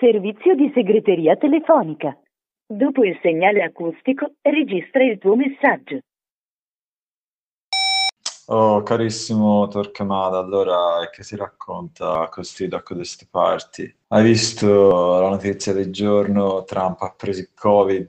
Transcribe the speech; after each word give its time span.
Servizio 0.00 0.54
di 0.54 0.70
segreteria 0.74 1.34
telefonica. 1.34 2.16
Dopo 2.64 3.02
il 3.02 3.18
segnale 3.20 3.64
acustico, 3.64 4.34
registra 4.42 5.02
il 5.02 5.18
tuo 5.18 5.34
messaggio. 5.34 5.98
Oh, 8.46 8.82
carissimo 8.84 9.66
Torquemada, 9.66 10.38
allora 10.38 11.08
che 11.10 11.24
si 11.24 11.34
racconta 11.34 12.28
così 12.28 12.68
da 12.68 12.80
queste 12.80 13.26
parti? 13.28 13.92
Hai 14.06 14.22
visto 14.22 15.20
la 15.20 15.30
notizia 15.30 15.72
del 15.72 15.92
giorno? 15.92 16.62
Trump 16.62 17.02
ha 17.02 17.12
preso 17.16 17.40
il 17.40 17.50
Covid? 17.52 18.08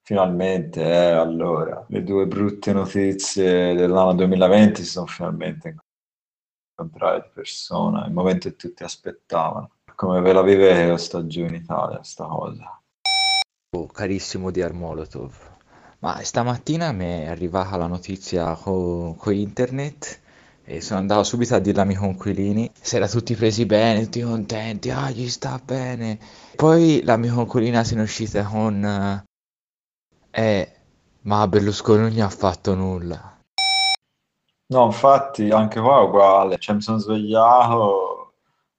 Finalmente, 0.00 0.80
eh, 0.80 1.10
allora, 1.10 1.84
le 1.88 2.02
due 2.02 2.26
brutte 2.26 2.72
notizie 2.72 3.74
dell'anno 3.74 4.14
2020 4.14 4.82
si 4.82 4.88
sono 4.88 5.06
finalmente 5.06 5.76
incontrate 6.80 7.28
di 7.28 7.34
persona, 7.34 8.06
il 8.06 8.12
momento 8.12 8.48
che 8.48 8.56
tutti 8.56 8.82
aspettavano. 8.82 9.70
Come 10.00 10.22
ve 10.22 10.32
la 10.32 10.40
vivete 10.40 10.88
questa 10.88 11.26
giù 11.26 11.44
in 11.44 11.52
Italia, 11.52 12.02
sta 12.02 12.24
cosa? 12.24 12.80
Oh, 13.76 13.86
carissimo 13.86 14.50
di 14.50 14.62
Armolotov, 14.62 15.34
ma 15.98 16.22
stamattina 16.22 16.90
mi 16.92 17.04
è 17.04 17.26
arrivata 17.26 17.76
la 17.76 17.86
notizia 17.86 18.54
con 18.54 19.14
co 19.14 19.30
internet 19.30 20.20
e 20.64 20.80
sono 20.80 21.00
andato 21.00 21.22
subito 21.24 21.54
a 21.54 21.58
dirla 21.58 21.82
ai 21.82 21.88
miei 21.88 21.98
conquilini. 21.98 22.70
Si 22.80 22.96
era 22.96 23.06
tutti 23.08 23.34
presi 23.34 23.66
bene, 23.66 24.04
tutti 24.04 24.22
contenti, 24.22 24.88
ah, 24.88 25.10
gli 25.10 25.28
sta 25.28 25.60
bene. 25.62 26.18
Poi 26.56 27.02
la 27.04 27.18
mia 27.18 27.34
conquilina 27.34 27.84
se 27.84 27.94
ne 27.94 28.00
è 28.00 28.04
uscita 28.04 28.42
con... 28.44 29.22
Eh, 30.30 30.72
ma 31.20 31.46
Berlusconi 31.46 32.00
non 32.00 32.08
gli 32.08 32.22
ha 32.22 32.30
fatto 32.30 32.74
nulla. 32.74 33.36
No, 34.68 34.86
infatti 34.86 35.50
anche 35.50 35.78
qua 35.78 36.00
è 36.00 36.04
uguale, 36.04 36.56
cioè 36.56 36.76
mi 36.76 36.80
sono 36.80 36.96
svegliato 36.96 38.09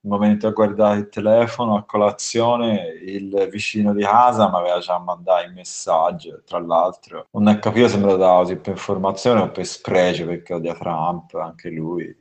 il 0.04 0.10
momento 0.10 0.48
a 0.48 0.52
guardare 0.52 0.98
il 0.98 1.10
telefono 1.10 1.76
a 1.76 1.84
colazione, 1.84 3.00
il 3.04 3.48
vicino 3.52 3.94
di 3.94 4.02
casa 4.02 4.50
mi 4.50 4.56
aveva 4.56 4.80
già 4.80 4.98
mandato 4.98 5.46
il 5.46 5.54
messaggio. 5.54 6.42
Tra 6.44 6.60
l'altro, 6.60 7.28
non 7.32 7.48
è 7.48 7.60
capito 7.60 7.88
se 7.88 7.98
me 7.98 8.06
lo 8.06 8.16
dava 8.18 8.40
così 8.40 8.56
per 8.56 8.74
informazione 8.74 9.42
o 9.42 9.52
per 9.52 9.66
spregio 9.66 10.26
perché 10.26 10.56
odia 10.56 10.74
Trump, 10.74 11.36
anche 11.36 11.70
lui. 11.70 12.16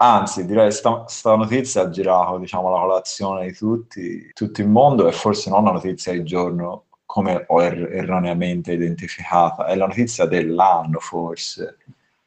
Anzi, 0.00 0.46
direi 0.46 0.70
sta, 0.70 1.04
sta 1.08 1.34
notizia 1.34 1.82
ha 1.82 1.88
girato 1.90 2.38
diciamo, 2.38 2.70
la 2.70 2.78
colazione 2.80 3.46
di 3.46 3.52
tutti, 3.52 4.30
tutto 4.32 4.60
il 4.60 4.68
mondo 4.68 5.08
e 5.08 5.12
forse 5.12 5.50
non 5.50 5.64
la 5.64 5.72
notizia 5.72 6.12
del 6.12 6.24
giorno 6.24 6.84
come 7.04 7.44
ho 7.48 7.62
er- 7.62 7.90
erroneamente 7.92 8.72
identificata, 8.72 9.66
è 9.66 9.74
la 9.74 9.86
notizia 9.86 10.26
dell'anno 10.26 11.00
forse. 11.00 11.78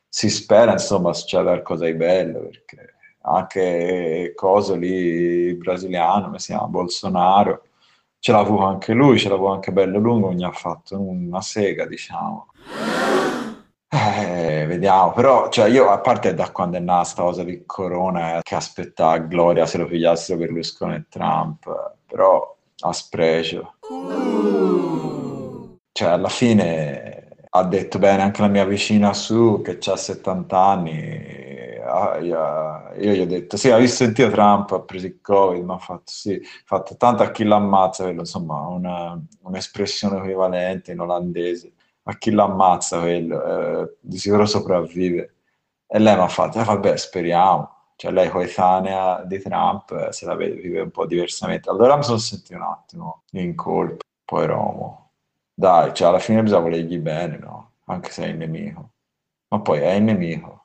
Si 0.10 0.30
spera 0.30 0.74
insomma 0.74 1.14
succeda 1.14 1.44
qualcosa 1.44 1.86
di 1.86 1.94
bello 1.94 2.42
perché 2.42 2.96
anche 3.22 4.34
coso 4.36 4.76
lì 4.76 5.54
brasiliano, 5.56 6.26
come 6.26 6.40
si 6.40 6.52
chiama, 6.52 6.68
Bolsonaro, 6.68 7.64
ce 8.20 8.32
l'ha 8.32 8.40
avuto 8.40 8.64
anche 8.64 8.94
lui, 8.94 9.18
ce 9.20 9.30
l'ha 9.30 9.36
avuto 9.36 9.52
anche 9.52 9.72
bello 9.72 10.00
lungo, 10.00 10.32
mi 10.32 10.44
ha 10.44 10.52
fatto 10.52 11.00
una 11.00 11.42
sega, 11.42 11.86
diciamo. 11.86 12.48
Eh, 13.94 14.66
vediamo, 14.68 15.12
però 15.12 15.50
cioè 15.50 15.68
io 15.70 15.90
a 15.90 16.00
parte 16.00 16.34
da 16.34 16.50
quando 16.52 16.78
è 16.78 16.80
nata 16.80 17.02
questa 17.02 17.24
cosa 17.24 17.44
di 17.44 17.64
Corona 17.66 18.40
che 18.42 18.56
aspettava 18.56 19.18
Gloria 19.18 19.66
se 19.66 19.80
lo 19.80 19.86
pigliassero 19.86 20.40
Berlusconi 20.40 20.96
e 20.96 21.06
Trump, 21.10 21.96
però 22.08 22.56
a 22.80 22.94
spregio. 22.94 23.76
Cioè 25.92 26.10
alla 26.10 26.30
fine 26.30 27.28
ha 27.50 27.64
detto 27.64 28.00
bene 28.00 28.22
anche 28.22 28.42
la 28.42 28.48
mia 28.48 28.64
vicina 28.66 29.14
su 29.14 29.62
che 29.62 29.78
ha 29.84 29.96
70 29.98 30.58
anni, 30.58 31.51
io, 32.22 32.94
gli 32.96 33.20
ho 33.20 33.26
detto, 33.26 33.58
sì, 33.58 33.70
hai 33.72 33.88
sentito 33.88 34.30
Trump, 34.30 34.72
ha 34.72 34.82
preso 34.82 35.08
il 35.08 35.22
Covid, 35.22 35.64
ma 35.64 35.76
ha 35.76 35.78
fatto, 35.78 36.04
sì, 36.12 36.34
ha 36.34 36.64
fatto 36.66 36.96
tanto 36.98 37.24
a 37.24 37.32
chi 37.32 37.44
l'ammazza, 37.44 38.04
quello, 38.04 38.22
insomma, 38.22 38.68
una, 38.68 39.20
un'espressione 39.42 40.18
equivalente 40.18 40.92
in 40.92 41.00
olandese, 41.00 41.74
a 42.04 42.18
chi 42.18 42.32
l'ammazza 42.32 43.00
quello, 43.00 43.44
eh, 43.82 43.98
di 44.00 44.18
sicuro 44.18 44.46
sopravvive. 44.46 45.36
E 45.88 46.00
lei 46.00 46.16
mi 46.16 46.22
ha 46.22 46.28
fatto, 46.28 46.60
eh, 46.60 46.64
vabbè, 46.64 46.98
speriamo, 46.98 47.70
cioè 47.96 48.12
lei 48.12 48.30
coetanea 48.30 49.24
di 49.24 49.40
Trump 49.40 49.92
eh, 49.92 50.12
se 50.12 50.26
la 50.26 50.36
vive 50.36 50.82
un 50.82 50.92
po' 50.92 51.06
diversamente. 51.06 51.70
Allora 51.70 51.98
mi 51.98 52.04
sono 52.04 52.18
sentito 52.18 52.56
un 52.56 52.64
attimo 52.64 53.24
in 53.32 53.56
colpa, 53.56 54.04
poi 54.26 54.46
Romo. 54.46 55.12
Dai, 55.54 55.94
cioè 55.94 56.08
alla 56.08 56.20
fine 56.20 56.42
bisogna 56.42 56.62
volergli 56.62 56.98
bene, 56.98 57.38
no? 57.38 57.74
Anche 57.86 58.12
se 58.12 58.24
è 58.26 58.28
il 58.28 58.38
nemico. 58.38 58.92
Ma 59.50 59.60
poi 59.62 59.80
è 59.82 59.92
il 59.94 60.04
nemico 60.04 60.61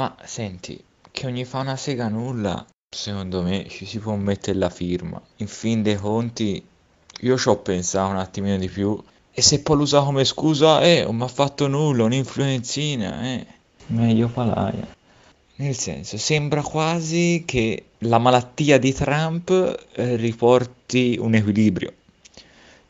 ma 0.00 0.16
senti, 0.24 0.82
che 1.10 1.26
ogni 1.26 1.44
fa 1.44 1.58
una 1.58 1.76
sega 1.76 2.08
nulla, 2.08 2.64
secondo 2.88 3.42
me 3.42 3.68
ci 3.68 3.84
si 3.84 3.98
può 3.98 4.14
mettere 4.14 4.56
la 4.56 4.70
firma. 4.70 5.20
In 5.36 5.46
fin 5.46 5.82
dei 5.82 5.96
conti, 5.96 6.64
io 7.20 7.36
ci 7.36 7.48
ho 7.50 7.58
pensato 7.58 8.10
un 8.10 8.16
attimino 8.16 8.56
di 8.56 8.68
più. 8.68 8.98
E 9.30 9.42
se 9.42 9.60
poi 9.60 9.76
l'usa 9.76 10.00
come 10.00 10.24
scusa, 10.24 10.80
eh, 10.80 11.04
non 11.04 11.16
mi 11.16 11.24
ha 11.24 11.28
fatto 11.28 11.66
nulla, 11.66 12.04
un'influenzina, 12.04 13.22
eh. 13.24 13.46
Meglio 13.88 14.28
palaia. 14.28 14.88
Nel 15.56 15.74
senso, 15.74 16.16
sembra 16.16 16.62
quasi 16.62 17.42
che 17.44 17.90
la 17.98 18.16
malattia 18.16 18.78
di 18.78 18.94
Trump 18.94 19.50
eh, 19.92 20.16
riporti 20.16 21.18
un 21.20 21.34
equilibrio. 21.34 21.92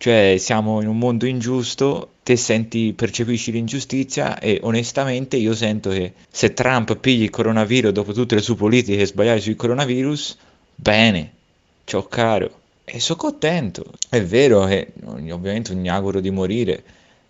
Cioè, 0.03 0.37
siamo 0.38 0.81
in 0.81 0.88
un 0.88 0.97
mondo 0.97 1.27
ingiusto, 1.27 2.12
te 2.22 2.34
senti, 2.34 2.94
percepisci 2.94 3.53
l'ingiustizia 3.53 4.38
e 4.38 4.59
onestamente 4.62 5.37
io 5.37 5.55
sento 5.55 5.91
che 5.91 6.15
se 6.31 6.55
Trump 6.55 6.97
pigli 6.97 7.25
il 7.25 7.28
coronavirus 7.28 7.93
dopo 7.93 8.15
tutte 8.15 8.34
le 8.34 8.41
sue 8.41 8.55
politiche 8.55 9.05
sbagliate 9.05 9.41
sul 9.43 9.56
coronavirus, 9.56 10.38
bene, 10.75 11.33
ciò 11.84 12.06
caro. 12.09 12.61
E 12.83 12.99
sono 12.99 13.19
contento. 13.19 13.84
È 14.09 14.22
vero 14.22 14.65
che 14.65 14.91
ovviamente 15.05 15.75
mi 15.75 15.91
auguro 15.91 16.21
di 16.21 16.31
morire, 16.31 16.82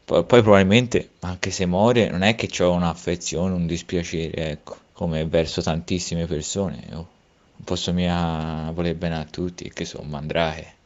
poi, 0.04 0.22
poi 0.24 0.40
probabilmente, 0.40 1.08
anche 1.22 1.50
se 1.50 1.66
muore, 1.66 2.08
non 2.08 2.22
è 2.22 2.36
che 2.36 2.62
ho 2.62 2.70
un'affezione, 2.70 3.52
un 3.52 3.66
dispiacere, 3.66 4.50
ecco, 4.50 4.76
come 4.92 5.26
verso 5.26 5.60
tantissime 5.60 6.26
persone. 6.26 6.84
Io 6.88 6.94
non 6.94 7.64
posso 7.64 7.92
mica 7.92 8.70
voler 8.72 8.94
bene 8.94 9.16
a 9.16 9.24
tutti, 9.24 9.68
che 9.74 9.84
sono 9.84 10.08
mandrake. 10.08 10.78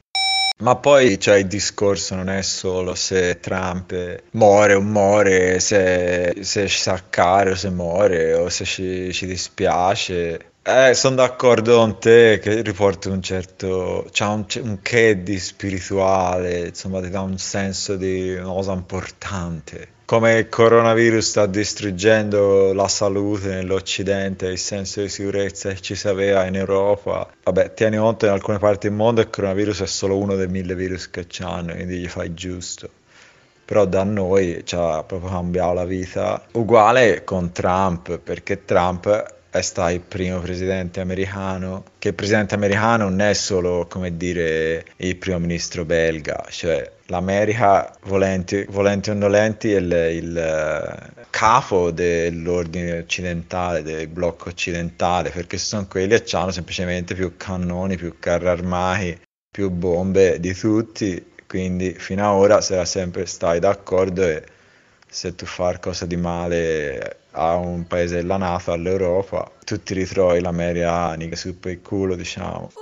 Ma 0.59 0.77
poi 0.77 1.19
cioè, 1.19 1.39
il 1.39 1.49
discorso 1.49 2.15
non 2.15 2.29
è 2.29 2.41
solo 2.43 2.95
se 2.95 3.41
Trump 3.41 4.23
muore 4.31 4.75
o 4.75 4.81
muore, 4.81 5.59
se, 5.59 6.37
se 6.41 6.69
sa 6.69 7.03
caro 7.11 7.51
o 7.51 7.55
se 7.57 7.71
muore 7.71 8.35
o 8.35 8.49
se 8.49 8.65
ci, 8.65 9.13
ci 9.13 9.27
dispiace. 9.27 10.53
Eh, 10.63 10.95
sono 10.95 11.17
d'accordo 11.17 11.77
con 11.79 11.99
te 11.99 12.39
che 12.41 12.63
riporta 12.63 13.11
un 13.11 13.21
certo, 13.21 14.07
c'ha 14.13 14.29
un, 14.29 14.47
un 14.63 14.79
che 14.81 15.23
di 15.23 15.39
spirituale, 15.39 16.69
insomma 16.69 17.03
ti 17.03 17.11
dà 17.11 17.21
un 17.21 17.37
senso 17.37 17.97
di 17.97 18.35
una 18.35 18.53
cosa 18.53 18.73
importante 18.73 19.89
come 20.05 20.35
il 20.35 20.49
coronavirus 20.49 21.27
sta 21.27 21.47
distruggendo 21.47 22.73
la 22.75 22.89
salute 22.89 23.49
nell'Occidente, 23.49 24.47
il 24.47 24.59
senso 24.59 25.01
di 25.01 25.09
sicurezza 25.09 25.71
che 25.71 25.81
ci 25.81 25.95
si 25.95 26.09
aveva 26.09 26.45
in 26.45 26.57
Europa. 26.57 27.29
Vabbè, 27.43 27.73
tieni 27.75 27.97
conto 27.97 28.27
in 28.27 28.33
alcune 28.33 28.59
parti 28.59 28.89
del 28.89 28.97
mondo 28.97 29.23
il 29.23 29.31
coronavirus 29.31 29.83
è 29.83 29.87
solo 29.87 30.19
uno 30.19 30.37
dei 30.37 30.49
mille 30.49 30.75
virus 30.75 31.11
che 31.11 31.25
c'hanno, 31.27 31.73
quindi 31.73 31.99
gli 31.99 32.09
fai 32.09 32.35
giusto. 32.35 32.89
Però 33.65 33.87
da 33.87 34.05
noi 34.05 34.61
ci 34.65 34.75
ha 34.75 35.03
proprio 35.05 35.31
cambiato 35.31 35.73
la 35.73 35.85
vita. 35.87 36.45
Uguale 36.53 37.25
con 37.25 37.51
Trump, 37.53 38.19
perché 38.19 38.67
Trump 38.67 39.33
è 39.49 39.61
stato 39.63 39.95
il 39.95 40.01
primo 40.01 40.41
presidente 40.41 41.01
americano, 41.01 41.85
che 41.99 42.09
il 42.09 42.15
presidente 42.15 42.55
americano 42.55 43.09
non 43.09 43.21
è 43.21 43.33
solo, 43.33 43.87
come 43.89 44.17
dire, 44.19 44.85
il 44.97 45.17
primo 45.17 45.39
ministro 45.39 45.87
belga, 45.87 46.45
cioè 46.51 46.91
l'America, 47.07 47.95
volenti, 48.05 48.65
volenti 48.69 49.11
o 49.11 49.15
nolenti, 49.15 49.73
è 49.73 49.79
il, 49.79 49.93
il 50.23 50.37
eh, 50.37 51.25
capo 51.31 51.91
dell'ordine 51.91 52.99
occidentale, 52.99 53.83
del 53.83 54.09
blocco 54.09 54.49
occidentale, 54.49 55.31
perché 55.31 55.59
sono 55.59 55.87
quelli 55.87 56.21
che 56.23 56.37
hanno 56.37 56.51
semplicemente 56.51 57.15
più 57.15 57.37
cannoni, 57.37 57.97
più 57.97 58.19
carri 58.19 58.49
armati, 58.49 59.21
più 59.51 59.71
bombe 59.71 60.41
di 60.41 60.55
tutti, 60.55 61.33
quindi 61.47 61.95
fino 61.95 62.29
ad 62.29 62.37
ora 62.37 62.61
sarà 62.61 62.85
sempre 62.85 63.27
stai 63.27 63.61
d'accordo 63.61 64.23
e 64.23 64.45
se 65.09 65.35
tu 65.37 65.47
fai 65.47 65.67
qualcosa 65.67 66.07
di 66.07 66.17
male 66.17 67.19
a 67.33 67.55
un 67.55 67.87
paese 67.87 68.17
della 68.17 68.37
NATO, 68.37 68.73
all'Europa, 68.73 69.49
tu 69.65 69.81
ti 69.81 69.95
ritrovi 69.95 70.41
l'America 70.41 71.17
su 71.35 71.59
per 71.59 71.73
il 71.73 71.83
culo, 71.83 72.17
diciamo. 72.17 72.73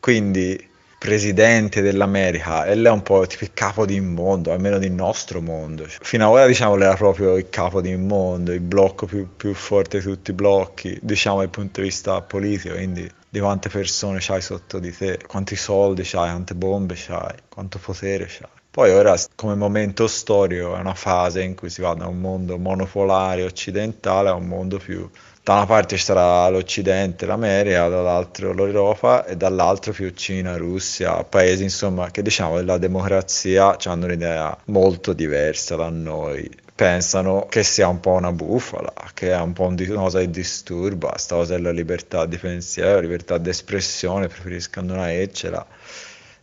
Quindi 0.00 0.70
presidente 1.02 1.82
dell'America 1.82 2.64
e 2.64 2.76
lei 2.76 2.86
è 2.86 2.94
un 2.94 3.02
po' 3.02 3.26
tipo 3.26 3.42
il 3.42 3.52
capo 3.52 3.84
di 3.84 4.00
mondo, 4.00 4.52
almeno 4.52 4.78
del 4.78 4.92
nostro 4.92 5.40
mondo. 5.40 5.84
Fino 5.88 6.26
ad 6.26 6.30
ora 6.30 6.46
diciamo 6.46 6.76
lei 6.76 6.86
era 6.86 6.96
proprio 6.96 7.36
il 7.36 7.48
capo 7.48 7.80
di 7.80 7.96
mondo, 7.96 8.52
il 8.52 8.60
blocco 8.60 9.06
più, 9.06 9.26
più 9.34 9.52
forte 9.52 9.98
di 9.98 10.04
tutti 10.04 10.30
i 10.30 10.34
blocchi, 10.34 10.96
diciamo 11.02 11.38
dal 11.38 11.48
punto 11.48 11.80
di 11.80 11.88
vista 11.88 12.22
politico, 12.22 12.76
quindi 12.76 13.10
di 13.28 13.40
quante 13.40 13.68
persone 13.68 14.18
c'hai 14.20 14.40
sotto 14.40 14.78
di 14.78 14.94
te, 14.96 15.18
quanti 15.26 15.56
soldi 15.56 16.02
c'hai, 16.04 16.30
quante 16.30 16.54
bombe 16.54 16.94
c'hai, 16.96 17.34
quanto 17.48 17.80
potere 17.80 18.26
c'hai. 18.28 18.60
Poi 18.70 18.90
ora 18.92 19.16
come 19.34 19.56
momento 19.56 20.06
storico 20.06 20.76
è 20.76 20.78
una 20.78 20.94
fase 20.94 21.42
in 21.42 21.56
cui 21.56 21.68
si 21.68 21.82
va 21.82 21.94
da 21.94 22.06
un 22.06 22.20
mondo 22.20 22.58
monopolare 22.58 23.42
occidentale 23.42 24.28
a 24.28 24.34
un 24.34 24.46
mondo 24.46 24.78
più 24.78 25.10
da 25.44 25.54
una 25.54 25.66
parte 25.66 25.96
ci 25.96 26.04
sarà 26.04 26.48
l'Occidente, 26.50 27.26
l'America, 27.26 27.88
dall'altro 27.88 28.52
l'Europa 28.52 29.24
e 29.24 29.36
dall'altro 29.36 29.90
più 29.90 30.08
Cina, 30.10 30.56
Russia, 30.56 31.24
paesi 31.24 31.64
insomma 31.64 32.12
che 32.12 32.22
diciamo 32.22 32.56
della 32.56 32.78
democrazia 32.78 33.76
hanno 33.86 34.04
un'idea 34.04 34.56
molto 34.66 35.12
diversa 35.12 35.74
da 35.74 35.88
noi. 35.88 36.48
Pensano 36.74 37.46
che 37.48 37.64
sia 37.64 37.88
un 37.88 37.98
po' 37.98 38.12
una 38.12 38.30
bufala, 38.30 38.92
che 39.14 39.32
è 39.32 39.40
un 39.40 39.52
po' 39.52 39.66
una 39.66 39.84
cosa 39.94 40.20
che 40.20 40.30
disturba, 40.30 41.08
questa 41.08 41.34
cosa 41.34 41.56
della 41.56 41.72
libertà 41.72 42.24
di 42.24 42.38
pensiero, 42.38 43.00
libertà 43.00 43.36
di 43.38 43.48
espressione, 43.50 44.28
preferiscono 44.28 44.92
una 44.92 45.12
eccela 45.12 45.66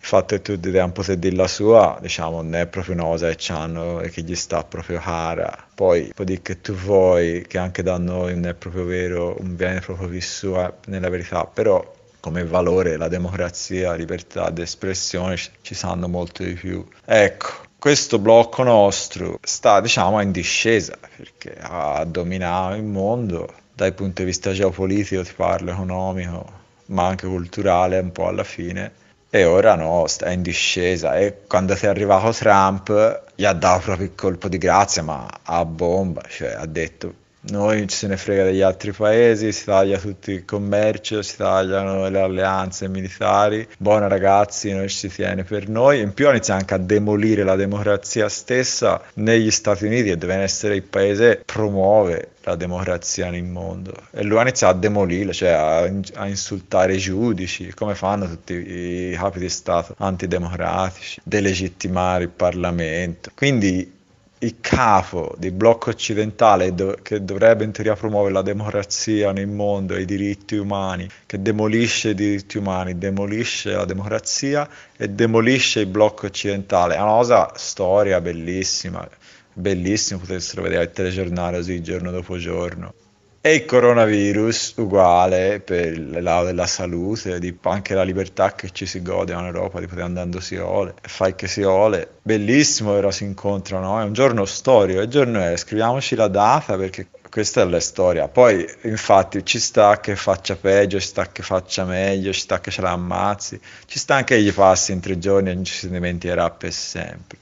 il 0.02 0.06
fatto 0.06 0.36
che 0.36 0.42
tu 0.42 0.56
devi 0.56 0.92
poter 0.92 1.18
dire 1.18 1.36
la 1.36 1.48
sua, 1.48 1.98
diciamo, 2.02 2.42
non 2.42 2.56
è 2.56 2.68
proprio 2.68 2.96
una 2.96 3.04
cosa 3.04 3.34
che 3.34 3.52
hanno 3.52 4.00
e 4.00 4.10
che 4.10 4.22
gli 4.22 4.36
sta 4.36 4.64
proprio 4.64 4.98
cara. 5.00 5.68
Poi 5.76 6.12
può 6.16 6.24
dire 6.24 6.42
che 6.42 6.62
tu 6.62 6.74
vuoi, 6.74 7.46
che 7.46 7.58
anche 7.58 7.84
da 7.84 7.98
noi 7.98 8.34
non 8.34 8.48
è 8.48 8.54
proprio 8.54 8.86
vero, 8.86 9.36
non 9.40 9.56
viene 9.56 9.82
proprio 9.82 10.08
vissuta 10.08 10.74
nella 10.86 11.10
verità, 11.10 11.46
però 11.46 11.98
come 12.22 12.46
valore 12.46 12.98
la 12.98 13.08
democrazia, 13.10 13.90
la 13.90 13.96
libertà 13.96 14.50
di 14.50 14.62
espressione 14.62 15.38
ci 15.62 15.76
sanno 15.76 16.08
molto 16.08 16.44
di 16.44 16.54
più. 16.54 16.86
Ecco, 17.06 17.68
questo 17.78 18.20
blocco 18.20 18.64
nostro 18.64 19.38
sta, 19.42 19.82
diciamo, 19.82 20.22
in 20.22 20.32
discesa 20.32 20.98
perché 21.18 21.58
ha 21.60 22.04
dominato 22.06 22.76
il 22.76 22.84
mondo 22.84 23.54
dal 23.74 23.94
punto 23.94 24.22
di 24.22 24.28
vista 24.28 24.54
geopolitico, 24.54 25.24
ti 25.24 25.34
parlo 25.36 25.72
economico, 25.72 26.52
ma 26.88 27.08
anche 27.08 27.28
culturale 27.28 28.00
un 28.00 28.12
po' 28.12 28.28
alla 28.28 28.44
fine 28.44 29.08
e 29.30 29.46
ora 29.46 29.76
no, 29.76 30.08
sta 30.08 30.32
in 30.32 30.42
discesa. 30.42 31.18
E 31.18 31.42
quando 31.48 31.76
è 31.76 31.88
arrivato 31.88 32.32
Trump 32.32 33.24
gli 33.36 33.46
ha 33.46 33.54
dato 33.54 33.82
proprio 33.84 34.08
il 34.08 34.16
colpo 34.16 34.48
di 34.48 34.58
grazia, 34.58 35.04
ma 35.04 35.28
a 35.44 35.64
bomba, 35.66 36.22
cioè 36.28 36.52
ha 36.52 36.66
detto 36.66 37.19
noi 37.42 37.88
ci 37.88 37.96
se 37.96 38.08
ne 38.08 38.18
frega 38.18 38.44
degli 38.44 38.62
altri 38.62 38.92
paesi, 38.92 39.52
si 39.54 39.66
taglia 39.66 39.98
tutto 39.98 40.32
il 40.32 40.44
commercio, 40.44 41.22
si 41.22 41.38
tagliano 41.38 42.10
le 42.10 42.20
alleanze 42.20 42.90
militari. 42.90 43.66
Buona 43.78 44.08
ragazzi, 44.08 44.74
non 44.74 44.88
ci 44.90 44.96
si 44.96 45.10
tiene 45.10 45.44
per 45.44 45.70
noi. 45.70 46.02
In 46.02 46.14
più 46.14 46.30
inizia 46.30 46.56
anche 46.56 46.74
a 46.74 46.78
demolire 46.78 47.44
la 47.44 47.56
democrazia 47.56 48.28
stessa 48.28 49.02
negli 49.16 49.52
Stati 49.52 49.86
Uniti, 49.86 50.10
che 50.10 50.18
deve 50.18 50.36
essere 50.36 50.76
il 50.76 50.84
paese 50.84 51.38
che 51.38 51.44
promuove 51.46 52.32
la 52.44 52.56
democrazia 52.56 53.30
nel 53.30 53.44
mondo. 53.44 53.94
E 54.12 54.24
lui 54.24 54.42
inizia 54.42 54.68
a 54.68 54.74
demolire, 54.74 55.32
cioè 55.32 55.50
a, 55.50 55.84
a 56.16 56.28
insultare 56.28 56.96
i 56.96 56.98
giudici, 56.98 57.74
come 57.74 57.96
fanno 57.96 58.28
tutti 58.28 58.54
i 58.54 59.16
capi 59.16 59.40
di 59.40 59.50
Stato 59.50 59.96
antidemocratici, 59.98 61.22
delegittimare 61.24 62.24
il 62.24 62.30
Parlamento. 62.30 63.32
Quindi 63.34 63.98
il 64.42 64.56
capo 64.62 65.36
del 65.38 65.52
blocco 65.52 65.90
occidentale 65.90 66.74
do- 66.74 66.98
che 67.02 67.24
dovrebbe 67.24 67.66
in 67.66 67.72
teoria 67.72 67.96
promuovere 67.96 68.34
la 68.34 68.42
democrazia 68.42 69.34
nel 69.34 69.48
mondo 69.48 69.96
e 69.96 70.02
i 70.02 70.06
diritti 70.06 70.56
umani, 70.56 71.10
che 71.26 71.42
demolisce 71.42 72.10
i 72.10 72.16
diritti 72.16 72.58
umani, 72.58 72.98
demolisce 72.98 73.72
la 73.72 73.86
democrazia 73.86 74.68
e 74.96 75.10
demolisce 75.10 75.82
il 75.82 75.88
blocco 75.88 76.28
occidentale. 76.28 76.96
È 76.96 77.02
una 77.02 77.12
cosa 77.12 77.52
storia 77.56 78.22
bellissima, 78.22 79.06
bellissimo 79.54 80.20
potessero 80.20 80.62
vedere 80.62 80.84
il 80.84 80.92
telegiornale 80.92 81.58
così 81.58 81.82
giorno 81.82 82.12
dopo 82.12 82.38
giorno. 82.38 82.94
E 83.42 83.54
il 83.54 83.66
coronavirus 83.66 84.74
uguale 84.76 85.62
per 85.62 85.94
il 85.94 86.22
lato 86.22 86.48
della 86.48 86.68
salute, 86.68 87.40
di 87.40 87.58
anche 87.62 87.94
la 87.94 88.04
libertà 88.04 88.54
che 88.54 88.70
ci 88.72 88.86
si 88.86 89.02
gode 89.02 89.32
in 89.32 89.40
Europa 89.40 89.80
di 89.80 89.88
poter 89.88 90.04
andare 90.04 90.26
in 90.26 90.32
dosiole, 90.32 90.96
fai 91.02 91.36
che 91.36 91.48
si 91.48 91.62
ole. 91.62 92.16
Bellissimo 92.22 92.92
ora 92.92 93.12
si 93.12 93.24
incontrano, 93.24 93.98
è 93.98 94.04
un 94.04 94.12
giorno 94.12 94.44
storico, 94.44 95.00
il 95.00 95.08
giorno 95.08 95.40
è, 95.40 95.56
scriviamoci 95.56 96.16
la 96.16 96.28
data 96.28 96.76
perché 96.76 97.08
questa 97.30 97.62
è 97.62 97.66
la 97.66 97.80
storia. 97.80 98.28
Poi 98.28 98.68
infatti 98.82 99.46
ci 99.46 99.60
sta 99.60 100.02
che 100.02 100.18
faccia 100.18 100.58
peggio, 100.58 101.00
ci 101.00 101.08
sta 101.08 101.32
che 101.32 101.42
faccia 101.42 101.86
meglio, 101.86 102.34
ci 102.34 102.42
sta 102.42 102.60
che 102.60 102.72
ce 102.72 102.82
la 102.82 102.92
ammazzi, 102.92 103.58
ci 103.86 104.00
sta 104.00 104.16
anche 104.16 104.36
che 104.36 104.42
gli 104.42 104.52
passi 104.52 104.92
in 104.92 105.00
tre 105.00 105.18
giorni 105.18 105.52
e 105.52 105.54
non 105.54 105.64
ci 105.64 105.76
si 105.76 105.90
dimenticherà 105.90 106.50
per 106.50 106.74
sempre. 106.74 107.38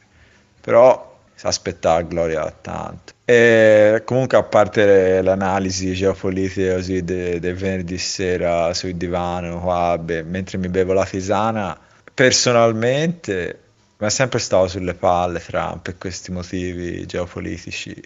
Però 0.62 1.06
si 1.38 1.45
aspetta 1.45 1.94
la 1.94 2.01
gloria 2.01 2.51
tanto. 2.62 3.13
E 3.24 4.01
comunque 4.06 4.38
a 4.38 4.44
parte 4.44 5.22
l'analisi 5.22 5.94
geopolitica 5.94 6.74
così 6.74 7.04
del 7.04 7.39
de 7.39 7.54
venerdì 7.54 8.00
sera 8.00 8.74
sul 8.74 8.95
divano 8.95 9.60
qua, 9.62 10.00
beh, 10.00 10.24
mentre 10.24 10.57
mi 10.57 10.68
bevo 10.68 10.94
la 10.94 11.06
tisana, 11.06 11.80
personalmente 12.12 13.60
mi 13.98 14.07
è 14.07 14.10
sempre 14.10 14.39
stato 14.39 14.68
sulle 14.68 14.95
palle 14.95 15.39
Trump 15.39 15.84
per 15.84 15.98
questi 16.00 16.31
motivi 16.31 17.06
geopolitici. 17.06 18.01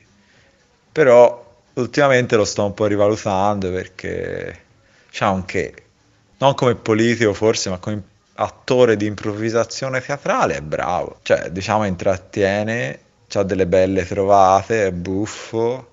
Però 0.92 1.60
ultimamente 1.76 2.36
lo 2.36 2.44
sto 2.44 2.66
un 2.66 2.74
po' 2.74 2.88
rivalutando 2.88 3.72
perché 3.72 4.60
c'ha 5.10 5.30
un 5.30 5.46
che, 5.46 5.74
non 6.40 6.54
come 6.54 6.76
politico 6.76 7.34
forse, 7.34 7.70
ma 7.70 7.78
come 7.78 8.04
attore 8.34 8.98
di 8.98 9.06
improvvisazione 9.06 10.02
teatrale 10.02 10.58
è 10.58 10.62
bravo, 10.62 11.20
cioè 11.22 11.50
diciamo 11.50 11.86
intrattiene 11.86 13.00
ha 13.40 13.44
delle 13.44 13.68
belle 13.68 14.06
trovate, 14.06 14.88
è 14.88 14.92
buffo, 14.92 15.90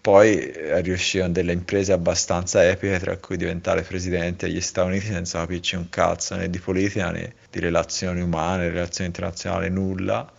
poi 0.00 0.38
è 0.38 0.80
riuscito 0.80 1.24
in 1.24 1.32
delle 1.32 1.52
imprese 1.52 1.92
abbastanza 1.92 2.66
epiche, 2.66 2.98
tra 2.98 3.16
cui 3.18 3.36
diventare 3.36 3.82
presidente 3.82 4.46
degli 4.46 4.60
Stati 4.60 4.88
Uniti 4.88 5.06
senza 5.06 5.40
capirci 5.40 5.76
un 5.76 5.90
cazzo 5.90 6.36
né 6.36 6.48
di 6.48 6.58
politica 6.58 7.10
né 7.10 7.34
di 7.50 7.60
relazioni 7.60 8.22
umane, 8.22 8.70
relazioni 8.70 9.08
internazionali, 9.08 9.68
nulla. 9.70 10.30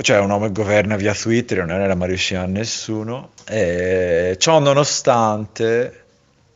Cioè 0.00 0.18
un 0.20 0.30
uomo 0.30 0.46
che 0.46 0.52
governa 0.52 0.96
via 0.96 1.12
Twitter, 1.14 1.66
non 1.66 1.80
era 1.80 1.94
mai 1.94 2.08
riuscito 2.08 2.40
a 2.40 2.46
nessuno. 2.46 3.32
E 3.46 4.36
ciò 4.38 4.58
nonostante, 4.58 6.04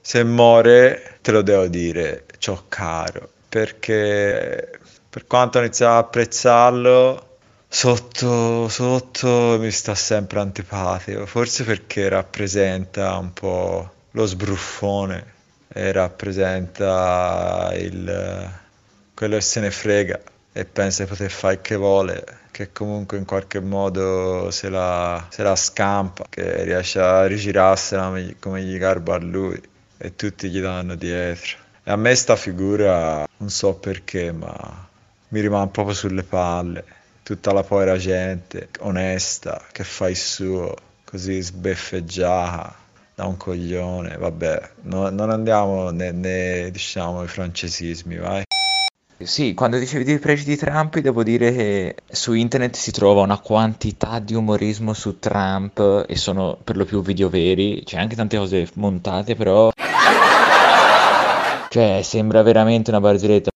se 0.01 0.25
muore, 0.25 1.19
te 1.21 1.33
lo 1.33 1.43
devo 1.43 1.67
dire, 1.67 2.25
ciò 2.39 2.63
caro, 2.69 3.29
perché 3.49 4.79
per 5.11 5.27
quanto 5.27 5.59
ho 5.59 5.61
iniziato 5.61 5.99
ad 5.99 6.05
apprezzarlo, 6.05 7.24
Sotto, 7.75 8.69
sotto 8.69 9.57
mi 9.59 9.73
sta 9.73 9.97
sempre 9.97 10.39
antipatico, 10.39 11.27
forse 11.27 11.65
perché 11.65 12.09
rappresenta 12.09 13.17
un 13.19 13.33
po' 13.33 13.91
lo 14.13 14.27
sbruffone 14.27 15.33
e 15.67 15.91
rappresenta 15.91 17.73
il, 17.75 18.51
quello 19.13 19.35
che 19.35 19.41
se 19.41 19.59
ne 19.59 19.73
frega 19.73 20.21
e 20.53 20.65
pensa 20.67 21.03
di 21.03 21.09
poter 21.09 21.33
fare 21.33 21.61
che 21.63 21.75
vuole, 21.75 22.25
che 22.53 22.71
comunque 22.71 23.19
in 23.19 23.25
qualche 23.25 23.59
modo 23.59 24.53
se 24.53 24.69
la, 24.69 25.27
se 25.29 25.43
la 25.43 25.57
scampa, 25.57 26.27
che 26.31 26.63
riesce 26.63 27.01
a 27.01 27.27
rigirarsela 27.27 28.13
come 28.39 28.63
gli 28.63 28.79
garba 28.79 29.17
a 29.17 29.19
lui 29.19 29.61
e 29.99 30.15
tutti 30.15 30.49
gli 30.49 30.61
danno 30.61 30.95
dietro. 30.95 31.57
E 31.83 31.91
a 31.91 31.97
me 31.97 32.15
sta 32.15 32.37
figura, 32.37 33.27
non 33.39 33.51
so 33.51 33.75
perché, 33.75 34.31
ma 34.31 34.89
mi 35.31 35.41
rimane 35.41 35.71
proprio 35.71 35.97
sulle 35.97 36.23
palle 36.23 37.03
tutta 37.25 37.53
la 37.53 37.63
povera 37.63 37.97
gente 37.97 38.69
onesta 38.81 39.65
che 39.73 39.83
fa 39.83 40.11
il 40.11 40.17
suo, 40.17 40.77
così 41.05 41.41
sbeffeggiata 41.41 42.77
da 43.15 43.25
un 43.25 43.37
coglione, 43.39 44.17
vabbè, 44.19 44.71
no, 44.83 45.09
non 45.09 45.31
andiamo 45.31 45.91
né, 45.91 46.13
né 46.13 46.71
diciamo 46.71 47.21
ai 47.21 47.29
francesismi, 47.29 48.17
vai. 48.17 48.43
Sì, 49.17 49.55
quando 49.55 49.79
dicevi 49.79 50.05
dei 50.05 50.19
pregi 50.19 50.45
di 50.45 50.57
Trump, 50.57 50.99
devo 50.99 51.23
dire 51.23 51.53
che 51.55 51.97
su 52.07 52.35
internet 52.35 52.75
si 52.75 52.91
trova 52.91 53.23
una 53.23 53.39
quantità 53.39 54.19
di 54.19 54.35
umorismo 54.35 54.93
su 54.93 55.19
Trump 55.19 56.05
e 56.07 56.17
sono 56.17 56.59
per 56.63 56.77
lo 56.77 56.85
più 56.85 57.01
video 57.01 57.31
veri, 57.31 57.83
c'è 57.85 57.99
anche 57.99 58.17
tante 58.17 58.37
cose 58.37 58.69
montate, 58.75 59.35
però... 59.35 59.71
Cioè, 61.71 62.03
sembra 62.03 62.43
veramente 62.43 62.91
una 62.91 63.01
barzelletta. 63.01 63.51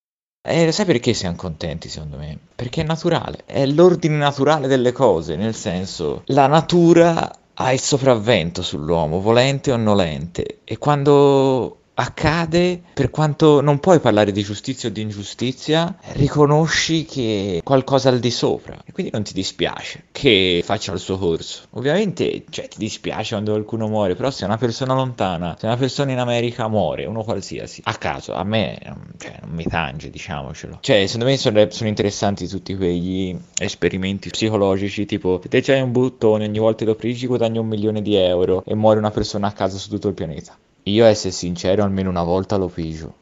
E 0.51 0.71
sai 0.71 0.85
perché 0.85 1.13
siamo 1.13 1.35
contenti, 1.35 1.89
secondo 1.89 2.17
me? 2.17 2.35
Perché 2.55 2.81
è 2.81 2.83
naturale, 2.83 3.43
è 3.45 3.67
l'ordine 3.67 4.17
naturale 4.17 4.67
delle 4.67 4.91
cose, 4.91 5.35
nel 5.35 5.53
senso, 5.53 6.23
la 6.25 6.47
natura 6.47 7.37
ha 7.53 7.71
il 7.71 7.79
sopravvento 7.79 8.63
sull'uomo, 8.63 9.21
volente 9.21 9.71
o 9.71 9.77
nolente, 9.77 10.61
e 10.63 10.79
quando 10.79 11.78
accade, 11.99 12.81
per 12.93 13.09
quanto 13.09 13.61
non 13.61 13.79
puoi 13.79 13.99
parlare 13.99 14.31
di 14.31 14.41
giustizia 14.41 14.89
o 14.89 14.91
di 14.91 15.01
ingiustizia, 15.01 15.95
riconosci 16.13 17.05
che 17.05 17.61
qualcosa 17.63 18.09
al 18.09 18.19
di 18.19 18.31
sopra 18.31 18.81
e 18.85 18.91
quindi 18.91 19.11
non 19.11 19.23
ti 19.23 19.33
dispiace 19.33 20.05
che 20.11 20.61
faccia 20.63 20.93
il 20.93 20.99
suo 20.99 21.17
corso. 21.17 21.63
Ovviamente, 21.71 22.45
cioè, 22.49 22.67
ti 22.67 22.77
dispiace 22.77 23.33
quando 23.33 23.51
qualcuno 23.51 23.87
muore, 23.87 24.15
però 24.15 24.31
se 24.31 24.45
una 24.45 24.57
persona 24.57 24.93
lontana, 24.93 25.55
se 25.59 25.65
una 25.65 25.75
persona 25.75 26.11
in 26.11 26.19
America 26.19 26.67
muore, 26.67 27.05
uno 27.05 27.23
qualsiasi, 27.23 27.81
a 27.83 27.93
caso, 27.95 28.33
a 28.33 28.43
me 28.43 28.79
cioè, 29.17 29.39
non 29.41 29.51
mi 29.51 29.65
tange, 29.65 30.09
diciamocelo. 30.09 30.79
Cioè, 30.81 31.05
secondo 31.05 31.25
me 31.25 31.37
sono, 31.37 31.69
sono 31.69 31.89
interessanti 31.89 32.47
tutti 32.47 32.75
quegli 32.75 33.37
esperimenti 33.59 34.29
psicologici, 34.29 35.05
tipo, 35.05 35.39
se 35.41 35.49
te 35.49 35.61
c'hai 35.61 35.81
un 35.81 35.91
bottone, 35.91 36.45
ogni 36.45 36.59
volta 36.59 36.79
che 36.79 36.85
lo 36.85 36.91
aprigi 36.91 37.27
guadagni 37.27 37.57
un 37.57 37.67
milione 37.67 38.01
di 38.01 38.15
euro 38.15 38.63
e 38.65 38.73
muore 38.73 38.99
una 38.99 39.11
persona 39.11 39.47
a 39.47 39.51
caso 39.51 39.77
su 39.77 39.89
tutto 39.89 40.07
il 40.07 40.13
pianeta. 40.13 40.57
Io, 40.89 41.05
a 41.05 41.09
essere 41.09 41.31
sincero, 41.33 41.83
almeno 41.83 42.09
una 42.09 42.23
volta 42.23 42.57
lo 42.57 42.67
pigio. 42.67 43.13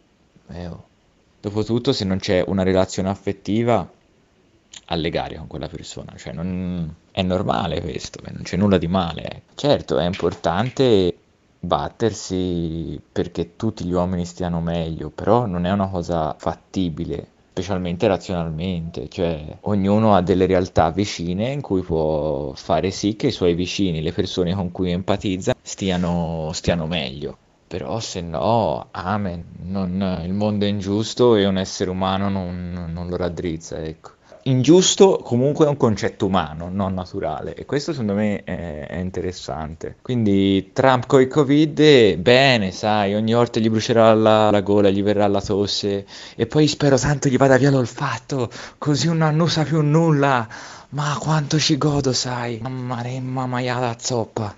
Eh, 0.50 0.68
oh. 0.68 0.84
Dopotutto, 1.40 1.94
se 1.94 2.06
non 2.06 2.18
c'è 2.18 2.44
una 2.46 2.64
relazione 2.64 3.10
affettiva, 3.10 3.88
a 4.90 4.96
legare 4.96 5.36
con 5.38 5.48
quella 5.48 5.68
persona, 5.68 6.14
cioè 6.16 6.34
non 6.34 6.94
è 7.12 7.22
normale 7.22 7.82
questo, 7.82 8.20
non 8.24 8.42
c'è 8.44 8.58
nulla 8.58 8.78
di 8.78 8.88
male. 8.88 9.22
eh. 9.24 9.42
Certo, 9.56 9.98
è 9.98 10.06
importante 10.06 11.16
battersi 11.60 13.00
perché 13.12 13.56
tutti 13.56 13.84
gli 13.84 13.92
uomini 13.92 14.26
stiano 14.26 14.62
meglio, 14.62 15.10
però 15.10 15.46
non 15.46 15.66
è 15.66 15.72
una 15.72 15.88
cosa 15.88 16.36
fattibile, 16.38 17.28
specialmente 17.52 18.08
razionalmente, 18.08 19.10
cioè 19.10 19.58
ognuno 19.62 20.16
ha 20.16 20.22
delle 20.22 20.46
realtà 20.46 20.92
vicine 20.92 21.52
in 21.52 21.62
cui 21.62 21.82
può 21.82 22.54
fare 22.54 22.92
sì 22.92 23.16
che 23.16 23.28
i 23.28 23.32
suoi 23.32 23.56
vicini, 23.56 24.02
le 24.02 24.14
persone 24.14 24.54
con 24.54 24.72
cui 24.72 24.92
empatizza, 24.92 25.56
stiano, 25.62 26.52
stiano 26.54 26.88
meglio. 26.88 27.38
Però 27.68 28.00
se 28.00 28.22
no, 28.22 28.88
amen, 28.92 29.44
non- 29.64 30.22
il 30.24 30.34
mondo 30.34 30.66
è 30.66 30.70
ingiusto 30.70 31.36
e 31.36 31.46
un 31.46 31.58
essere 31.58 31.90
umano 31.90 32.30
non, 32.30 32.90
non 32.94 33.08
lo 33.10 33.18
raddrizza, 33.18 33.78
ecco. 33.84 34.16
Ingiusto 34.44 35.20
comunque 35.22 35.66
è 35.66 35.70
un 35.70 35.76
concetto 35.76 36.26
umano, 36.26 36.70
non 36.72 36.94
naturale, 36.94 37.54
e 37.54 37.66
questo 37.66 37.92
secondo 37.92 38.14
me 38.14 38.44
è, 38.46 38.98
interessante. 38.98 39.98
Quindi 40.02 40.72
Trump 40.72 41.06
con 41.06 41.20
il 41.20 41.28
Covid, 41.28 42.16
bene, 42.16 42.72
sai, 42.72 43.14
ogni 43.14 43.34
volta 43.34 43.60
gli 43.60 43.70
brucerà 43.70 44.14
la, 44.14 44.50
la 44.50 44.62
gola, 44.62 44.90
gli 44.90 45.04
verrà 45.04 45.28
la 45.28 45.42
tosse, 45.42 46.06
e 46.36 46.46
poi 46.48 46.68
spero 46.68 46.98
tanto 46.98 47.28
gli 47.28 47.36
vada 47.38 47.58
via 47.58 47.70
l'olfatto, 47.72 48.50
così 48.78 49.08
non 49.08 49.22
annusa 49.24 49.64
più 49.64 49.82
nulla. 49.82 50.48
Ma 50.90 51.18
quanto 51.20 51.60
ci 51.60 51.78
godo, 51.78 52.14
sai, 52.14 52.60
mamma 52.62 53.02
remma 53.02 53.46
maiala 53.46 53.98
zoppa. 54.00 54.56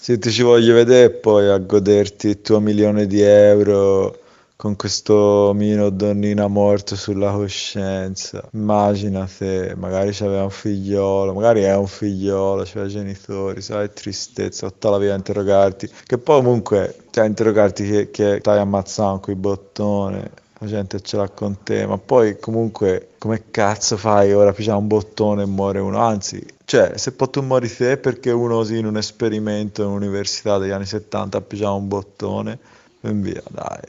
Sì, 0.00 0.18
ti 0.18 0.30
ci 0.30 0.42
voglio 0.42 0.74
vedere 0.74 1.10
poi 1.10 1.48
a 1.48 1.58
goderti 1.58 2.28
il 2.28 2.40
tuo 2.40 2.60
milione 2.60 3.06
di 3.06 3.20
euro 3.20 4.16
con 4.56 4.74
questo 4.76 5.52
mino 5.54 5.90
donnina 5.90 6.46
morto 6.46 6.96
sulla 6.96 7.30
coscienza. 7.32 8.48
Immagina 8.52 9.26
se 9.26 9.74
magari 9.76 10.10
c'aveva 10.12 10.44
un 10.44 10.50
figliolo, 10.50 11.32
magari 11.34 11.62
è 11.62 11.74
un 11.76 11.86
figliolo, 11.86 12.62
c'aveva 12.64 12.88
genitori, 12.88 13.60
sai, 13.60 13.92
tristezza, 13.92 14.70
tutta 14.70 14.90
la 14.90 14.98
vita 14.98 15.12
a 15.12 15.16
interrogarti. 15.16 15.90
Che 16.06 16.18
poi 16.18 16.42
comunque, 16.42 16.96
cioè, 17.10 17.26
interrogarti 17.26 17.88
che, 17.88 18.10
che 18.10 18.38
stai 18.40 18.58
ammazzando 18.58 19.20
quei 19.20 19.36
bottoni, 19.36 20.22
la 20.60 20.66
gente 20.66 21.00
ce 21.00 21.16
l'ha 21.16 21.28
con 21.28 21.62
te, 21.62 21.86
ma 21.86 21.98
poi 21.98 22.38
comunque 22.38 23.10
come 23.18 23.44
cazzo 23.50 23.96
fai 23.96 24.32
ora 24.32 24.50
a 24.50 24.52
pigiare 24.52 24.78
un 24.78 24.86
bottone 24.86 25.42
e 25.42 25.46
muore 25.46 25.78
uno? 25.80 25.98
Anzi, 25.98 26.44
cioè, 26.68 26.98
se 26.98 27.12
poi 27.12 27.30
tu 27.30 27.40
muori 27.40 27.74
te 27.74 27.96
perché 27.96 28.30
uno 28.30 28.56
così 28.56 28.76
in 28.76 28.84
un 28.84 28.98
esperimento 28.98 29.80
in 29.80 29.88
un'università 29.88 30.58
degli 30.58 30.70
anni 30.70 30.84
70 30.84 31.38
ha 31.38 31.40
pigiato 31.40 31.76
un 31.76 31.88
bottone, 31.88 32.58
e 33.00 33.10
via, 33.10 33.42
dai. 33.48 33.80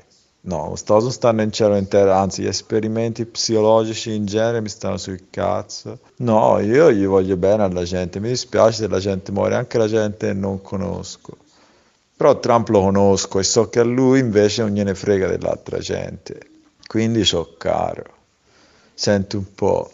No, 0.44 0.74
sto 0.78 1.10
stanno 1.10 1.42
in 1.42 1.52
cielo 1.52 1.76
in 1.76 1.90
terra, 1.90 2.20
anzi 2.20 2.44
gli 2.44 2.48
esperimenti 2.48 3.26
psicologici 3.26 4.16
in 4.16 4.26
genere 4.26 4.62
mi 4.62 4.70
stanno 4.70 4.96
sul 4.96 5.26
cazzo. 5.30 6.00
No, 6.20 6.58
io 6.60 6.90
gli 6.90 7.06
voglio 7.06 7.36
bene 7.36 7.64
alla 7.64 7.84
gente, 7.84 8.22
mi 8.22 8.30
dispiace 8.30 8.84
se 8.84 8.88
la 8.88 9.00
gente 9.00 9.34
muore, 9.34 9.56
anche 9.56 9.78
la 9.78 9.88
gente 9.90 10.32
non 10.32 10.62
conosco. 10.62 11.36
Però 12.16 12.40
Trump 12.40 12.70
lo 12.70 12.80
conosco 12.80 13.40
e 13.40 13.44
so 13.44 13.68
che 13.68 13.80
a 13.80 13.84
lui 13.84 14.20
invece 14.20 14.62
non 14.62 14.72
gliene 14.72 14.96
frega 14.96 15.28
dell'altra 15.28 15.80
gente. 15.80 16.40
Quindi 16.88 17.24
c'ho 17.24 17.56
caro. 17.58 18.06
Senti 18.94 19.36
un 19.36 19.54
po'. 19.54 19.92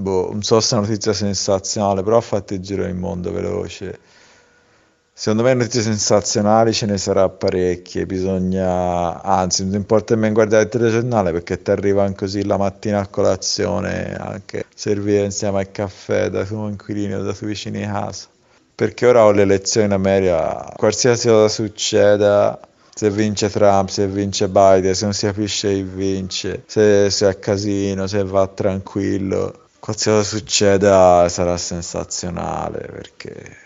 Boh, 0.00 0.28
non 0.30 0.42
so 0.44 0.60
se 0.60 0.76
è 0.76 0.78
una 0.78 0.86
notizia 0.86 1.12
sensazionale, 1.12 2.04
però 2.04 2.20
fatto 2.20 2.54
il 2.54 2.60
giro 2.60 2.84
del 2.84 2.94
mondo 2.94 3.32
veloce. 3.32 3.98
Secondo 5.12 5.42
me 5.42 5.54
notizie 5.54 5.82
sensazionali 5.82 6.72
ce 6.72 6.86
ne 6.86 6.98
sarà 6.98 7.28
parecchie, 7.28 8.06
bisogna, 8.06 9.20
anzi, 9.20 9.64
non 9.64 9.74
importa 9.74 10.14
nemmeno 10.14 10.34
guardare 10.34 10.62
il 10.62 10.68
telegiornale 10.68 11.32
perché 11.32 11.60
ti 11.60 11.72
arrivano 11.72 12.14
così 12.14 12.44
la 12.44 12.56
mattina 12.56 13.00
a 13.00 13.08
colazione, 13.08 14.14
anche 14.14 14.66
servire 14.72 15.24
insieme 15.24 15.58
al 15.58 15.72
caffè 15.72 16.30
da 16.30 16.44
tuo 16.44 16.68
inquilino 16.68 17.20
da 17.20 17.32
tuoi 17.32 17.48
vicini 17.50 17.80
di 17.80 17.86
casa. 17.86 18.28
Perché 18.76 19.04
ora 19.04 19.24
ho 19.24 19.32
le 19.32 19.42
elezioni 19.42 19.86
in 19.86 19.92
America, 19.94 20.72
qualsiasi 20.76 21.26
cosa 21.26 21.48
succeda, 21.48 22.60
se 22.94 23.10
vince 23.10 23.50
Trump, 23.50 23.88
se 23.88 24.06
vince 24.06 24.48
Biden, 24.48 24.94
se 24.94 25.04
non 25.04 25.12
si 25.12 25.26
capisce 25.26 25.72
chi 25.74 25.82
vince, 25.82 26.62
se, 26.66 27.10
se 27.10 27.28
è 27.28 27.38
casino, 27.40 28.06
se 28.06 28.22
va 28.22 28.46
tranquillo, 28.46 29.66
qualsiasi 29.80 30.18
cosa 30.18 30.22
succeda 30.22 31.28
sarà 31.28 31.56
sensazionale 31.56 32.88
perché 32.90 33.56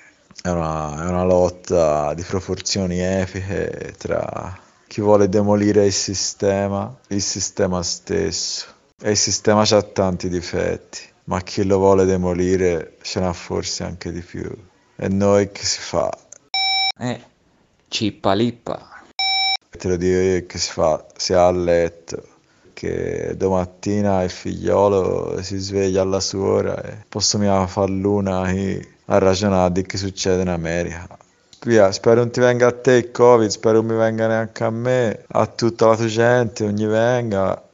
è 0.43 0.49
una, 0.49 1.05
è 1.05 1.09
una 1.09 1.25
lotta 1.25 2.15
di 2.15 2.23
proporzioni 2.23 3.01
epiche 3.01 3.95
tra 3.97 4.59
chi 4.93 5.01
vuole 5.01 5.29
demolire 5.29 5.87
il 5.87 5.93
sistema, 5.93 6.95
il 7.09 7.23
sistema 7.23 7.83
stesso. 7.83 8.67
E 9.01 9.13
il 9.13 9.17
sistema 9.17 9.63
ha 9.63 9.83
tanti 9.83 10.29
difetti, 10.29 11.01
ma 11.25 11.41
chi 11.41 11.65
lo 11.65 11.79
vuole 11.79 12.05
demolire 12.05 12.99
ce 13.01 13.21
n'ha 13.21 13.33
forse 13.33 13.85
anche 13.85 14.13
di 14.13 14.21
più. 14.21 14.51
E 14.97 15.09
noi 15.09 15.51
che 15.51 15.65
si 15.65 15.81
fa? 15.81 16.11
Eh, 16.99 17.25
cippa 17.89 18.35
lippa. 18.35 19.03
Te 19.71 19.89
lo 19.89 19.97
dico 19.97 20.19
io 20.19 20.45
che 20.45 20.59
si 20.59 20.71
fa, 20.71 21.05
si 21.17 21.33
è 21.33 21.37
a 21.37 21.51
letto, 21.51 22.23
che 22.73 23.35
domattina 23.37 24.23
il 24.23 24.31
figliolo 24.31 25.43
si 25.43 25.59
sveglia 25.59 26.03
alla 26.03 26.21
suora 26.21 26.81
e 26.83 27.05
posso 27.09 27.39
mi 27.39 27.47
far 27.67 27.91
luna 27.91 28.43
a 28.43 29.19
ragionare 29.19 29.73
di 29.73 29.83
che 29.83 29.97
succede 29.97 30.43
in 30.43 30.49
America. 30.49 31.07
Via, 31.65 31.93
spero 31.93 32.21
non 32.21 32.31
ti 32.33 32.41
venga 32.41 32.67
a 32.67 32.73
te 32.73 32.93
il 32.95 33.11
Covid, 33.13 33.49
spero 33.49 33.83
non 33.83 33.93
mi 33.93 33.97
venga 33.97 34.27
neanche 34.27 34.65
a 34.65 34.71
me, 34.71 35.25
a 35.29 35.47
tutta 35.47 35.87
la 35.87 35.97
tua 35.97 36.07
gente, 36.07 36.65
non 36.65 36.75
gli 36.75 36.87
venga. 36.87 37.71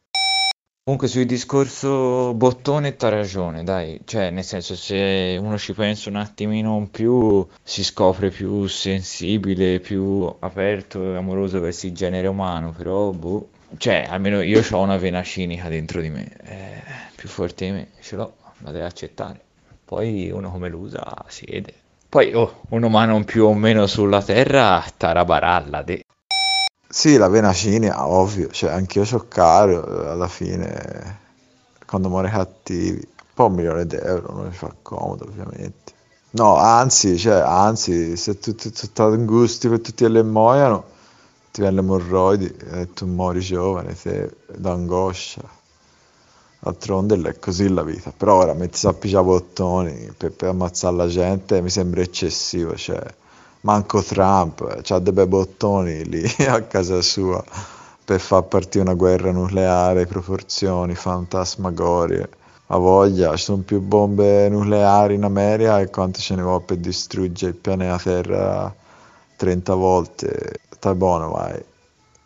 Comunque 0.88 1.08
sul 1.08 1.26
discorso 1.26 2.32
bottone 2.32 2.96
t'ha 2.96 3.10
ragione, 3.10 3.62
dai, 3.62 4.00
cioè 4.04 4.30
nel 4.30 4.42
senso 4.42 4.74
se 4.74 5.38
uno 5.38 5.58
ci 5.58 5.74
pensa 5.74 6.08
un 6.08 6.16
attimino 6.16 6.78
in 6.78 6.90
più 6.90 7.46
si 7.62 7.84
scopre 7.84 8.30
più 8.30 8.66
sensibile, 8.66 9.80
più 9.80 10.34
aperto 10.38 11.12
e 11.12 11.16
amoroso 11.16 11.60
verso 11.60 11.86
il 11.86 11.92
genere 11.92 12.26
umano, 12.26 12.72
però 12.72 13.10
boh, 13.10 13.48
cioè 13.76 14.06
almeno 14.08 14.40
io 14.40 14.62
ho 14.70 14.80
una 14.80 14.96
vena 14.96 15.22
cinica 15.22 15.68
dentro 15.68 16.00
di 16.00 16.10
me, 16.10 16.37
eh, 16.42 16.82
più 17.14 17.28
forte 17.28 17.66
di 17.66 17.70
me, 17.72 17.88
ce 18.00 18.16
l'ho, 18.16 18.37
la 18.58 18.70
devo 18.70 18.87
accettare, 18.87 19.40
poi 19.84 20.30
uno 20.30 20.50
come 20.50 20.68
l'usa 20.68 21.25
si 21.28 21.44
vede. 21.46 21.75
Poi 22.08 22.32
oh, 22.34 22.62
un 22.70 22.82
umano 22.84 23.22
più 23.25 23.44
o 23.44 23.52
meno 23.54 23.87
sulla 23.87 24.22
terra 24.22 24.82
tarabaralla, 24.96 25.82
de. 25.82 26.02
Sì, 26.90 27.16
la 27.18 27.28
vena 27.28 27.52
cinica, 27.52 28.06
ovvio, 28.08 28.48
cioè 28.48 28.70
anch'io 28.70 29.02
c'ho 29.04 29.26
caro, 29.28 30.10
alla 30.10 30.26
fine, 30.28 31.18
quando 31.87 32.08
muore 32.08 32.30
cattivi, 32.30 33.06
poi 33.34 33.46
un 33.48 33.54
milione 33.54 33.87
di 33.87 33.96
euro 33.96 34.32
non 34.34 34.46
mi 34.46 34.52
fa 34.52 34.75
comodo, 34.82 35.25
ovviamente. 35.25 35.92
No, 36.30 36.56
anzi, 36.56 37.18
cioè, 37.18 37.40
anzi, 37.40 38.16
se 38.16 38.38
tu 38.38 38.54
tu- 38.54 38.70
tu 38.70 39.02
angusti 39.02 39.68
per 39.68 39.80
tutti 39.80 40.04
e 40.04 40.08
le 40.08 40.22
muoiono, 40.22 40.84
ti 41.58 41.64
viene 41.64 41.80
l'emorroidi 41.80 42.54
e 42.70 42.92
tu 42.92 43.04
muori 43.06 43.40
giovane, 43.40 43.92
te, 44.00 44.30
d'angoscia. 44.46 45.42
D'altronde 46.60 47.20
è 47.28 47.38
così 47.40 47.68
la 47.68 47.82
vita. 47.82 48.12
Però 48.16 48.36
ora 48.42 48.54
metti 48.54 48.86
a 48.86 48.92
pigiare 48.92 49.24
bottoni 49.24 50.12
per, 50.16 50.30
per 50.30 50.50
ammazzare 50.50 50.94
la 50.94 51.08
gente 51.08 51.60
mi 51.60 51.68
sembra 51.68 52.00
eccessivo, 52.00 52.76
cioè, 52.76 53.02
manco 53.62 54.02
Trump, 54.02 54.82
c'ha 54.82 55.00
dei 55.00 55.12
bei 55.12 55.26
bottoni 55.26 56.04
lì 56.04 56.24
a 56.46 56.62
casa 56.62 57.02
sua 57.02 57.44
per 58.04 58.20
far 58.20 58.44
partire 58.44 58.84
una 58.84 58.94
guerra 58.94 59.32
nucleare, 59.32 60.06
proporzioni 60.06 60.94
fantasmagorie. 60.94 62.28
A 62.68 62.76
voglia, 62.76 63.34
ci 63.34 63.42
sono 63.42 63.62
più 63.62 63.80
bombe 63.80 64.48
nucleari 64.48 65.14
in 65.14 65.24
America 65.24 65.80
e 65.80 65.90
quanto 65.90 66.20
ce 66.20 66.36
ne 66.36 66.42
vuole 66.42 66.62
per 66.64 66.76
distruggere 66.76 67.50
il 67.50 67.56
pianeta 67.56 67.98
Terra 67.98 68.72
30 69.38 69.75
volte. 69.75 70.61
Stai 70.68 70.95
buono, 70.97 71.30
vai. 71.30 71.64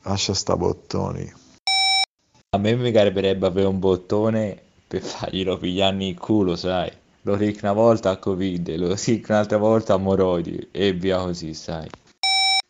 Lascia 0.05 0.33
sta 0.33 0.57
bottoni. 0.57 1.31
A 2.55 2.59
me 2.59 2.75
mi 2.75 2.91
garberebbe 2.91 3.47
avere 3.47 3.67
un 3.67 3.79
bottone 3.79 4.59
per 4.89 5.03
farglielo 5.03 5.59
pigliare 5.59 6.05
il 6.05 6.19
culo, 6.19 6.57
sai. 6.57 6.91
Lo 7.23 7.37
ric 7.37 7.61
una 7.63 7.73
volta 7.73 8.11
a 8.11 8.17
Covid, 8.17 8.75
lo 8.77 8.95
ric 8.95 9.29
un'altra 9.29 9.59
volta 9.59 9.95
a 9.95 9.99
moroidi 9.99 10.69
e 10.73 10.93
via 10.93 11.19
così, 11.19 11.55
sai. 11.55 11.89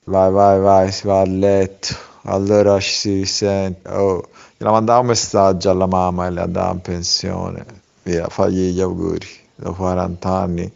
Vai, 0.05 0.31
vai, 0.31 0.61
vai, 0.61 0.93
si 0.93 1.07
va 1.07 1.21
a 1.21 1.25
letto. 1.25 1.95
Allora 2.25 2.79
ci 2.81 2.93
si 2.93 3.13
risente. 3.15 3.89
Oh, 3.89 4.29
gliela 4.57 4.73
mandavo 4.73 5.01
un 5.01 5.07
messaggio 5.07 5.71
alla 5.71 5.87
mamma 5.87 6.27
e 6.27 6.31
le 6.31 6.41
andava 6.41 6.73
in 6.73 6.81
pensione. 6.81 7.65
Via, 8.03 8.29
fagli 8.29 8.73
gli 8.73 8.81
auguri. 8.81 9.27
Dopo 9.55 9.83
40 9.83 10.29
anni 10.29 10.73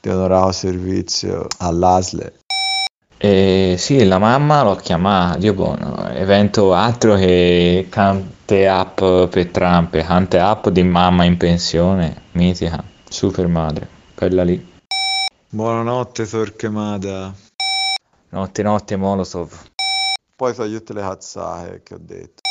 di 0.00 0.08
onorato 0.08 0.52
servizio 0.52 1.46
all'ASL. 1.58 2.32
E 3.18 3.76
sì, 3.78 4.04
la 4.04 4.18
mamma 4.18 4.62
l'ho 4.62 4.74
chiamata, 4.74 5.38
Dio 5.38 5.54
buono, 5.54 6.06
evento 6.10 6.74
altro 6.74 7.14
che 7.14 7.86
cante 7.88 8.68
app 8.68 8.98
per 8.98 9.48
Trump, 9.50 9.96
cante 9.96 10.38
app 10.38 10.68
di 10.68 10.82
mamma 10.82 11.24
in 11.24 11.38
pensione, 11.38 12.24
mitica, 12.32 12.84
super 13.08 13.46
madre, 13.46 13.88
quella 14.14 14.44
lì. 14.44 14.74
Buonanotte, 15.48 16.26
Torquemada. 16.26 17.32
Notte 18.28 18.62
notte 18.62 18.96
Molotov. 18.96 19.50
Poi 20.36 20.52
fai 20.52 20.70
tutte 20.70 20.92
le 20.92 21.00
cazzate 21.00 21.80
che 21.82 21.94
ho 21.94 21.98
detto. 21.98 22.45